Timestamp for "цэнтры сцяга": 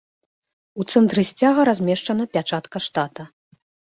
0.93-1.61